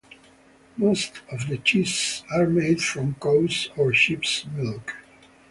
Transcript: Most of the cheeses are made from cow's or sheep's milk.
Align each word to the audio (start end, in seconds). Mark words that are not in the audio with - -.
Most 0.77 1.21
of 1.31 1.47
the 1.47 1.59
cheeses 1.59 2.23
are 2.33 2.47
made 2.47 2.81
from 2.81 3.17
cow's 3.21 3.69
or 3.77 3.93
sheep's 3.93 4.43
milk. 4.51 4.95